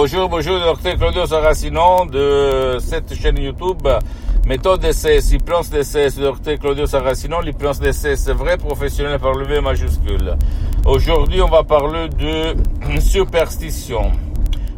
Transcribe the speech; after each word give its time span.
Bonjour, 0.00 0.28
bonjour, 0.28 0.60
docteur 0.60 0.96
Claudio 0.96 1.26
Saracino 1.26 2.06
de 2.06 2.78
cette 2.78 3.12
chaîne 3.20 3.36
YouTube. 3.36 3.82
Méthode 4.46 4.80
DCS, 4.80 5.32
hypnose 5.32 5.70
DCS, 5.70 6.20
docteur 6.20 6.56
Claudio 6.56 6.86
Saracino, 6.86 7.40
l'hypnose 7.40 7.80
DCS, 7.80 8.30
vrai 8.30 8.56
professionnel 8.58 9.18
par 9.18 9.32
le 9.32 9.44
V 9.44 9.60
majuscule. 9.60 10.36
Aujourd'hui, 10.86 11.42
on 11.42 11.48
va 11.48 11.64
parler 11.64 12.08
de 12.10 13.00
superstition. 13.00 14.12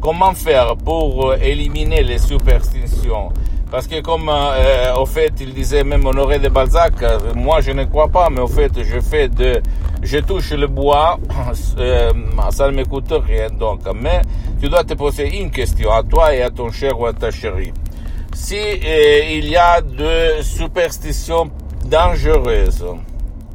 Comment 0.00 0.34
faire 0.34 0.76
pour 0.78 1.32
éliminer 1.34 2.02
les 2.02 2.18
superstitions? 2.18 3.28
Parce 3.74 3.88
que 3.88 4.00
comme 4.02 4.28
euh, 4.28 4.94
au 4.94 5.04
fait 5.04 5.32
il 5.40 5.52
disait 5.52 5.82
même 5.82 6.06
Honoré 6.06 6.38
de 6.38 6.48
Balzac, 6.48 6.92
moi 7.34 7.60
je 7.60 7.72
ne 7.72 7.82
crois 7.82 8.06
pas, 8.06 8.30
mais 8.30 8.40
au 8.40 8.46
fait 8.46 8.70
je 8.80 9.00
fais 9.00 9.26
de, 9.26 9.60
je 10.00 10.18
touche 10.18 10.52
le 10.52 10.68
bois, 10.68 11.18
euh, 11.78 12.12
ça 12.50 12.70
ne 12.70 12.76
m'écoute 12.76 13.12
rien 13.26 13.48
donc. 13.50 13.80
Mais 14.00 14.22
tu 14.60 14.68
dois 14.68 14.84
te 14.84 14.94
poser 14.94 15.40
une 15.40 15.50
question 15.50 15.90
à 15.90 16.04
toi 16.04 16.32
et 16.32 16.42
à 16.42 16.50
ton 16.50 16.70
cher 16.70 17.00
ou 17.00 17.06
à 17.06 17.12
ta 17.12 17.32
chérie. 17.32 17.72
Si 18.32 18.54
euh, 18.54 19.24
il 19.32 19.48
y 19.48 19.56
a 19.56 19.80
de 19.80 20.40
superstitions 20.40 21.50
dangereuses, 21.84 22.86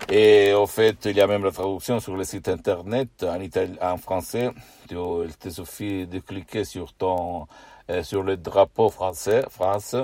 Et 0.09 0.53
au 0.53 0.67
fait, 0.67 1.05
il 1.05 1.15
y 1.15 1.21
a 1.21 1.27
même 1.27 1.43
la 1.43 1.51
traduction 1.51 1.99
sur 1.99 2.15
le 2.15 2.23
site 2.23 2.47
internet 2.47 3.23
en, 3.23 3.39
Italie, 3.39 3.77
en 3.81 3.97
français. 3.97 4.49
Il 4.89 5.37
te 5.37 5.49
suffit 5.49 6.07
de 6.07 6.19
cliquer 6.19 6.63
sur 6.63 6.93
ton 6.93 7.45
euh, 7.89 8.03
sur 8.03 8.21
le 8.21 8.37
drapeau 8.37 8.89
français, 8.89 9.43
France. 9.49 9.95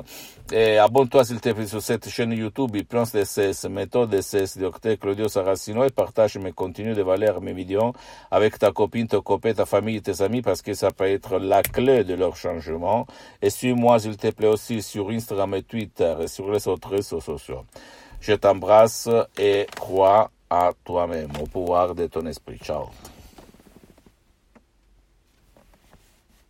Et 0.52 0.80
abonne-toi 0.80 1.24
s'il 1.24 1.40
te 1.40 1.50
plaît 1.50 1.68
sur 1.68 1.84
cette 1.84 2.10
chaîne 2.10 2.32
YouTube, 2.32 2.76
Hypnose 2.76 3.12
DCS, 3.12 3.70
méthode 3.70 4.10
DCS, 4.10 4.58
docteur 4.58 4.98
Claudio 4.98 5.28
Saracino, 5.28 5.84
et 5.84 5.92
partage 5.92 6.38
mes 6.38 6.52
contenus 6.52 6.98
de 6.98 7.04
valeur, 7.04 7.42
mes 7.42 7.54
vidéos 7.54 7.94
avec 8.32 8.60
ta 8.60 8.72
copine, 8.72 9.08
ton 9.08 9.22
copain, 9.22 9.54
ta 9.54 9.66
famille, 9.66 10.02
tes 10.02 10.22
amis, 10.22 10.42
parce 10.42 10.62
que 10.62 10.74
ça 10.74 10.92
peut 10.92 11.06
être 11.06 11.40
la 11.40 11.62
clé 11.62 12.04
de 12.04 12.14
leur 12.14 12.36
changement. 12.36 13.06
Et 13.42 13.50
suis-moi 13.50 14.00
s'il 14.00 14.18
te 14.18 14.30
plaît 14.32 14.48
aussi 14.48 14.82
sur 14.82 15.10
Instagram 15.10 15.54
et 15.56 15.64
Twitter 15.64 16.16
et 16.22 16.28
sur 16.28 16.52
les 16.52 16.68
autres 16.68 16.90
réseaux 16.90 17.22
sociaux. 17.22 17.66
Je 18.20 18.34
t'embrasse 18.34 19.10
et 19.38 19.68
crois 19.76 20.32
à 20.50 20.72
toi-même, 20.84 21.32
au 21.42 21.46
pouvoir 21.46 21.96
de 21.96 22.08
ton 22.08 22.26
esprit. 22.26 22.58
Ciao. 22.58 22.86